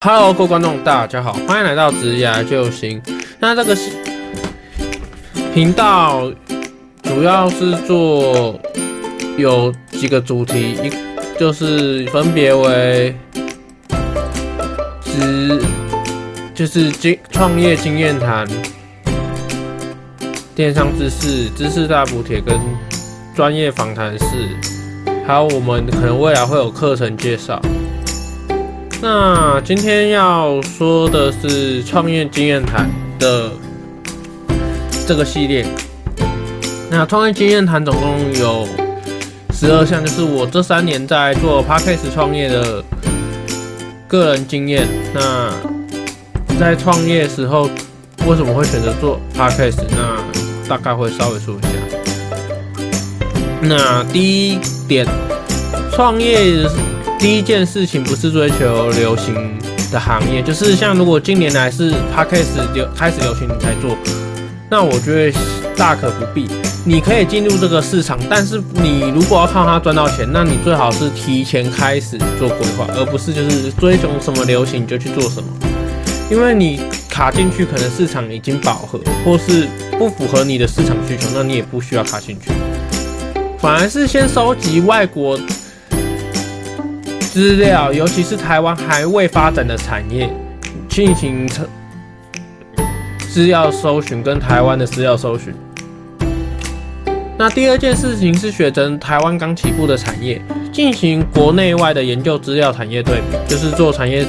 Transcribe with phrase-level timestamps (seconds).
[0.00, 3.02] Hello，各位观众，大家好，欢迎来到职涯救星。
[3.40, 3.76] 那这个
[5.52, 6.32] 频道
[7.02, 8.56] 主要是做
[9.36, 10.92] 有几个主题，一
[11.36, 13.12] 就是分别为
[15.02, 15.60] 职
[16.54, 18.46] 就是经创业经验谈、
[20.54, 22.56] 电商知识、知识大补帖跟
[23.34, 24.26] 专业访谈室，
[25.26, 27.60] 还有我们可能未来会有课程介绍。
[29.00, 33.48] 那今天要说的是创业经验谈的
[35.06, 35.64] 这个系列。
[36.90, 38.66] 那创业经验谈总共有
[39.52, 42.82] 十二项，就是我这三年在做 podcast 创业的
[44.08, 44.88] 个人经验。
[45.14, 45.52] 那
[46.58, 47.70] 在创业时候
[48.26, 49.78] 为什么会选择做 podcast？
[49.90, 50.18] 那
[50.68, 51.68] 大概会稍微说一下。
[53.62, 55.06] 那第一点，
[55.92, 56.66] 创业。
[57.18, 59.34] 第一件事情不是追求流行
[59.90, 63.98] 的行业，就是像如果近年来是 podcast 流开始流行你才做，
[64.70, 65.38] 那我觉得
[65.76, 66.48] 大可不必。
[66.84, 75.48] 你可以进入这个市场，但是你如果要靠它赚到钱，那你最好是提前开始做规划，而不是就是追求什么流行就去做什么。
[76.30, 79.66] 因为你卡进去，可能市场已经饱和，或是
[79.98, 82.52] 不符合你的市场需求，那你也不需要卡进去，
[83.58, 85.36] 反而是先收集外国。
[87.38, 90.28] 资料，尤其是台湾还未发展的产业，
[90.88, 91.48] 进行
[93.32, 95.54] 资料搜寻跟台湾的资料搜寻。
[97.38, 104.26] 那第二件事情是选择台湾刚起步的产业，进行国内外的研究资料产业对比，就是做产业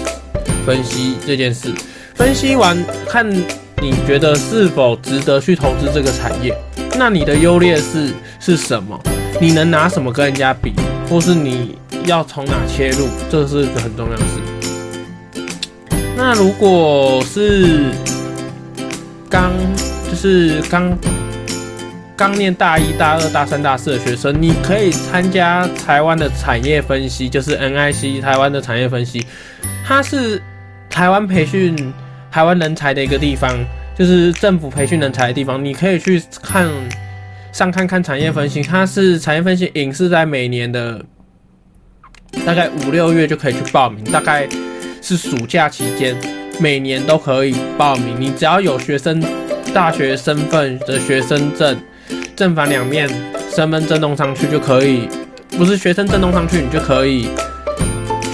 [0.64, 1.74] 分析这件事。
[2.14, 6.56] 分析完，看你觉得是否值得去投资这个产业，
[6.96, 9.02] 那你的优劣势是什么？
[9.42, 10.74] 你能拿什么跟人家比，
[11.10, 11.76] 或是你？
[12.10, 15.46] 要从哪切入，这是个很重要的事。
[16.18, 17.92] 那如果是
[19.30, 19.52] 刚
[20.10, 20.98] 就是刚
[22.18, 29.24] 刚念大一、大二、大三、大四的学生，你可以参加台湾的产业分析，就是 NIC 台湾的产业分析，
[29.86, 30.42] 它是
[30.90, 31.94] 台湾培训
[32.32, 33.56] 台湾人才的一个地方，
[33.96, 35.64] 就是政府培训人才的地方。
[35.64, 36.68] 你可以去看
[37.52, 41.06] 上看看产业分析，它是产业分析影视在每年的。
[42.46, 44.48] 大概五六月就可以去报名，大概
[45.02, 46.16] 是暑假期间，
[46.60, 48.16] 每年都可以报名。
[48.20, 49.24] 你只要有学生
[49.74, 51.78] 大学身份的学生证，
[52.36, 53.10] 正反两面
[53.54, 55.08] 身份证弄上去就可以，
[55.58, 57.30] 不是学生证弄上去，你就可以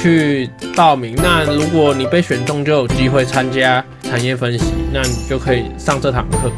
[0.01, 1.15] 去报名。
[1.17, 6.51] 那如果你被选中，就有机会参加产业分析，那你就可以上这堂课，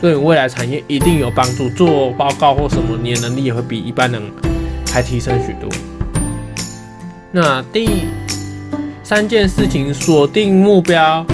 [0.00, 1.68] 对你未来产业一定有帮助。
[1.70, 4.22] 做报告或什么，你的能力也会比一般人
[4.90, 5.68] 还提升许多。
[7.34, 7.88] 那第
[9.02, 11.24] 三件事情，锁定目标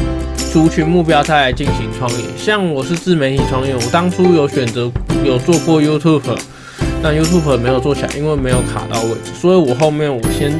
[0.52, 2.18] 族群目标，再来进行创业。
[2.36, 4.88] 像我是自媒体创业，我当初有选择
[5.24, 6.22] 有做过 YouTube，
[7.02, 9.16] 但 YouTube 没有做起来，因为没有卡到位。
[9.34, 10.52] 所以我后面我先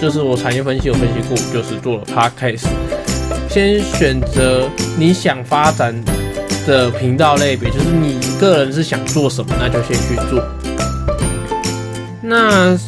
[0.00, 2.66] 就是我产业分析有分析过，就是做了 Podcast。
[3.50, 4.66] 先选择
[4.98, 5.94] 你想发展
[6.66, 10.42] 的频道类别，就是你个人是想做什么，那就先去做。
[12.22, 12.78] 那。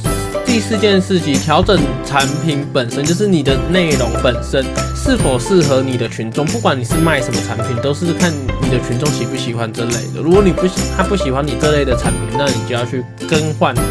[0.46, 4.64] 第四件事情，调整产品本身，就是你的内容本身
[4.96, 6.46] 是否适合你的群众。
[6.46, 8.32] 不管你是卖什么产品，都是看
[8.62, 10.22] 你的群众喜不喜欢这类的。
[10.22, 13.84] 如果你不喜，他不喜欢你这类的产品，那你就要去更换产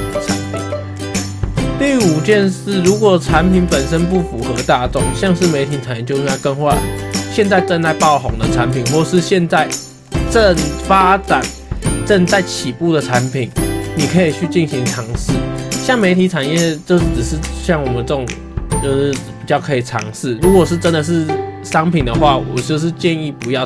[0.51, 0.59] 品。
[1.77, 6.75] 第五件事，如果产品本身不符合大众，像是媒体产业，就应该更换
[7.31, 9.67] 现在正在爆红的产品，或是现在
[10.31, 10.55] 正
[10.87, 11.39] 发展、
[12.03, 13.51] 正在起步的产品，
[13.95, 15.33] 你可以去进行尝试。
[15.87, 18.27] 像媒体产业，就只是像我们这种，
[18.83, 20.37] 就是比较可以尝试。
[20.41, 21.25] 如果是真的是
[21.63, 23.65] 商品的话，我就是建议不要，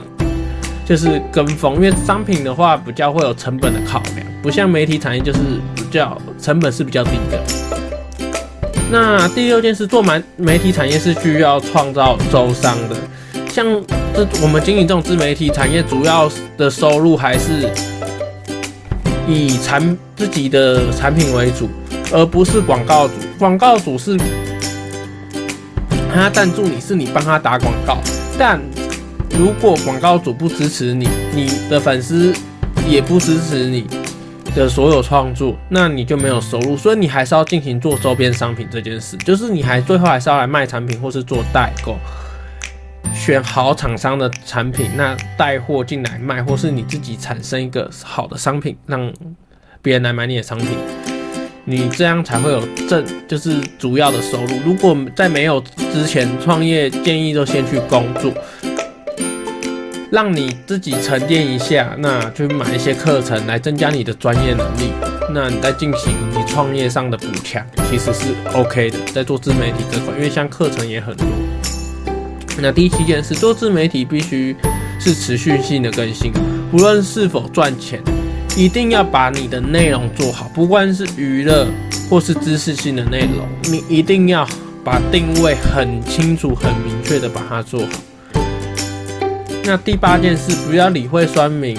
[0.86, 5.40] 就是跟风，因为商品的话比较会有成本的考量，不像媒体产业就是
[5.76, 7.42] 比较成本是比较低的。
[8.92, 12.96] 那第六件事，做媒媒体产业是需要创造周商的，
[13.50, 13.66] 像
[14.14, 17.68] 这我们经营这种自媒体产业，主要的收入还是
[19.28, 21.68] 以产自己的产品为主。
[22.14, 24.18] 而不是广告主，广告主是
[26.14, 27.98] 他赞助你，是你帮他打广告。
[28.38, 28.60] 但
[29.38, 32.34] 如果广告主不支持你，你的粉丝
[32.88, 33.88] 也不支持你
[34.54, 36.76] 的所有创作，那你就没有收入。
[36.76, 41.96] 所以你还是要进行做周边商品这件事，就是你还最后还是要来卖产品，或是做代购，
[43.14, 49.14] 选好厂商的产品，那带货进来卖，或是你自己产生一个好的商品，让
[49.82, 50.78] 别人来买你的商品。
[51.64, 54.56] 你这样才会有正，就是主要的收入。
[54.66, 55.64] 如果在没有
[55.94, 58.34] 之前创业，建议就先去工作，
[60.12, 64.92] 让你自己沉淀一下，那去买一些课程来增加你的专业能力。
[65.34, 68.98] 那你在进行你创业上的补强，其实是 OK 的。
[69.14, 71.26] 在做自媒体这块，因为像课程也很多。
[72.60, 74.56] 那第七件事，做自媒体必须
[75.00, 76.34] 是持续性的更新，
[76.70, 78.02] 不论是否赚钱。
[78.58, 81.68] 一定要把你的内容做好，不管是娱乐
[82.10, 84.48] 或是知识性的内容，你一定要
[84.84, 87.88] 把定位很清楚、很明确的把它做好。
[89.64, 91.78] 那第八件事，不要理会酸民，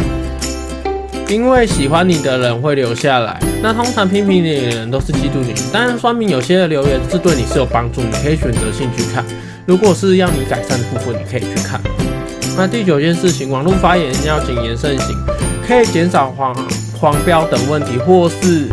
[1.29, 3.39] 因为喜欢你的人会留下来。
[3.63, 9.23] 那通常批评你的人都是嫉妒你，当然酸民有些的留言是对你是有帮助，你可以选择性去看。
[9.67, 11.79] 如果是要你改善的部分，你可以去看。
[12.57, 15.15] 那第九件事情，网络发言要谨言慎行。
[15.73, 16.55] 可以减少黄
[17.01, 18.69] 黄标等问题，或是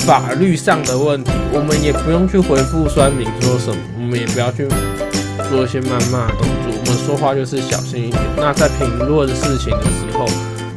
[0.00, 4.68] 法律上的问题，我们也不用去回复酸民说什么，我们也不要去
[5.48, 8.22] 做一些谩骂的动作，我们说话就是小心一点。
[8.36, 10.26] 那在评论事情的时候，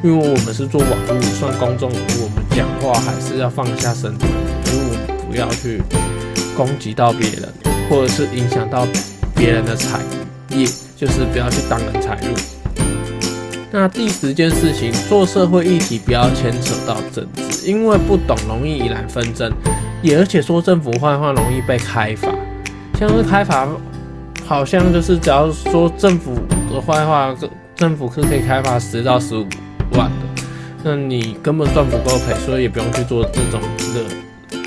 [0.02, 4.32] 因为我们是做网络算公众，我们讲话还是要放下身段，
[4.68, 5.82] 因为我们不要去
[6.56, 7.54] 攻击到别人，
[7.90, 8.88] 或者是影响到
[9.36, 10.00] 别人的财
[10.52, 10.66] 业，
[10.96, 12.57] 就是不要去挡人财路。
[13.80, 19.54] 那第十件事情，做社会议题不要牵扯到政治，因为不懂容易引来纷争，
[20.02, 22.28] 也而且说政府坏话容易被开罚。
[22.98, 23.68] 像是开罚，
[24.48, 26.34] 好像就是只要说政府
[26.74, 27.36] 的坏话，
[27.76, 29.46] 政府是可以开罚十到十五
[29.92, 30.44] 万的。
[30.84, 33.62] 那你根本赚不够赔，所以也不用去做这种
[33.94, 34.04] 的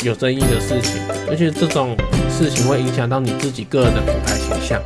[0.05, 1.97] 有争议的事情，而且这种
[2.31, 4.81] 事情会影响到你自己个人的品牌形象。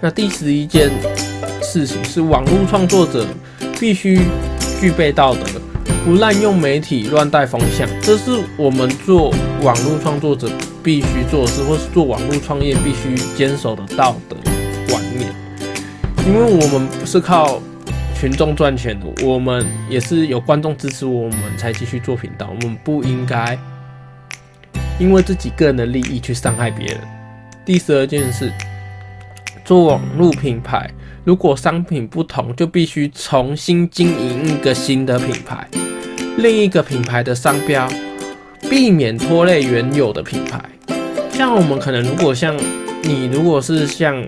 [0.00, 0.90] 那第十一件。
[1.68, 3.26] 事情是网络创作者
[3.78, 4.20] 必须
[4.80, 5.42] 具备道德，
[6.02, 9.28] 不滥用媒体、乱带风向，这是我们做
[9.60, 10.50] 网络创作者
[10.82, 14.36] 必须做事，或是做网络创业必须坚守的道德
[14.88, 15.30] 观念。
[16.26, 17.60] 因为我们不是靠
[18.18, 23.58] 群众赚钱的，我们也是有观众支持我们才继续做频道，我们不应该
[24.98, 27.00] 因为自己个人的利益去伤害别人。
[27.66, 28.50] 第十二件事，
[29.66, 30.90] 做网络品牌。
[31.28, 35.68] 如果商品不同，就必须重新经营一个新的品牌，
[36.38, 37.86] 另一个品牌的商标，
[38.70, 40.58] 避免拖累原有的品牌。
[41.30, 42.56] 像我们可能，如果像
[43.02, 44.26] 你，如果是像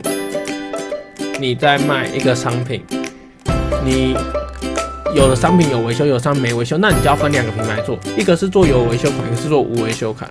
[1.41, 2.83] 你在卖一个商品，
[3.83, 4.15] 你
[5.17, 10.29] 有的商品有维修，有商品没维修，那你就要分两个品牌做，一个是做有维修款，一个是做无维修款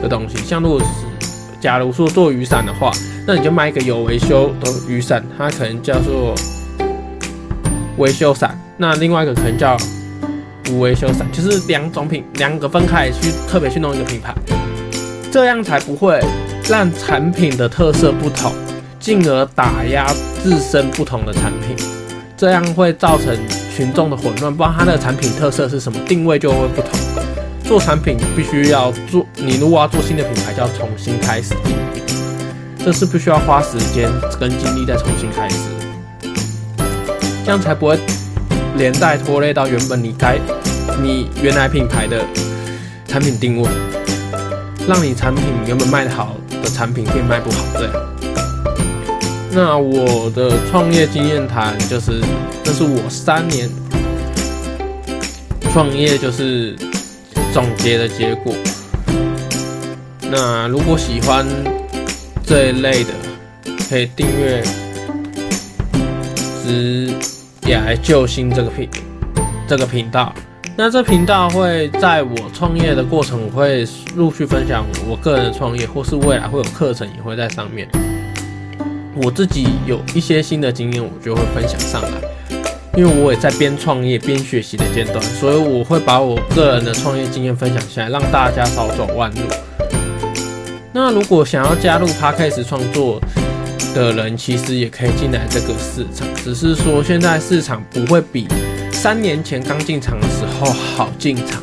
[0.00, 0.36] 的东西。
[0.36, 0.86] 像如果是
[1.64, 2.92] 假如说做雨伞的话。
[3.26, 6.34] 那你就卖一个有维修的雨伞，它可能叫做
[7.96, 8.54] 维修伞。
[8.76, 9.74] 那另外一个可能叫
[10.68, 14.34] 无维修伞，就是两种品，两个分开去特别去弄一个品牌，
[15.32, 16.22] 这样才不会
[16.68, 18.52] 让产品的特色不同，
[19.00, 20.06] 进而打压
[20.42, 21.74] 自身不同的产品，
[22.36, 23.34] 这样会造成
[23.74, 27.23] 群众的混乱，不知道它的产品特色是什么，定位就会不同。
[27.64, 31.54] 做产品必须要做，你如果要做新的品牌，就要重新开始。
[32.84, 35.56] 这是必须要花时间跟精力再重新开始，
[37.42, 37.98] 这样才不会
[38.76, 40.38] 连带拖累到原本你该
[41.02, 42.22] 你原来品牌的
[43.08, 43.68] 产品定位，
[44.86, 47.92] 让你产品原本卖的好的产品变卖不好这样。
[49.50, 52.20] 那我的创业经验谈就是，
[52.62, 53.70] 这是我三年
[55.72, 56.76] 创业就是
[57.54, 58.52] 总结的结果。
[60.20, 61.46] 那如果喜欢。
[62.46, 63.10] 这一类的
[63.88, 64.62] 可以订阅
[66.62, 67.10] “职
[67.66, 68.86] 业救星”这个频
[69.66, 70.30] 这个频道。
[70.76, 77.88] 那这频道会在我创业的过程，会陆续分享我个人的创业，或是未来会有课程也会在上面。
[79.14, 82.33] 我自己有一些新的经验，我就会分享上来。
[82.96, 89.40] 因为我也在边创业边学习的阶段，所以我会把我个人的创业经验分享下来，让大家少走弯路。
[90.92, 93.20] 那如果想要加入 Podcast 创作
[93.96, 98.46] 的人，其实也可以进来这个市场，只是说现在市场不会比
[98.92, 101.60] 三年前刚进场的时候好进场。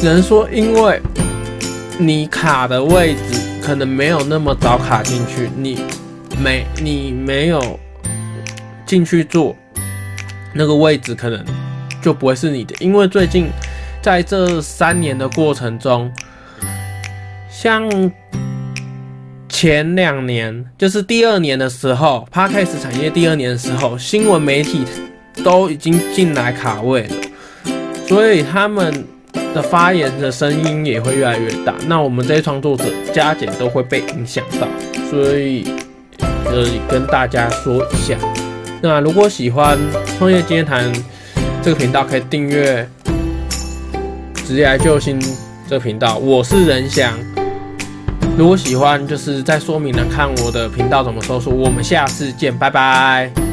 [0.00, 0.98] 只能说，因为
[1.98, 5.82] 你卡的位置可能没有那么早卡进去，你
[6.42, 7.78] 没你没有
[8.86, 9.54] 进去做
[10.54, 11.44] 那个位置，可能
[12.02, 12.74] 就不会是你的。
[12.80, 13.48] 因为最近
[14.00, 16.10] 在这三年的过程中，
[17.50, 17.88] 像
[19.48, 24.84] 前两年，就是第二年的时候，Podcast 产业第二年的时候，新闻媒体
[25.42, 27.14] 都已经进来卡位了，
[28.06, 29.04] 所以他们
[29.54, 34.68] 的发言的声音也会越来越大，那我们这些创作者加减都会被影响到，
[35.10, 35.64] 所以
[36.46, 38.16] 呃跟大家说一下。
[38.80, 39.76] 那如果喜欢
[40.16, 40.92] 创业经验谈
[41.62, 42.88] 这个频道，可以订阅
[44.46, 45.20] 职业救星
[45.68, 46.16] 这个频道。
[46.18, 47.12] 我是任翔，
[48.36, 51.52] 如果喜欢，就是在说明栏看我的频道怎么搜索。
[51.52, 53.47] 我们下次见，拜拜。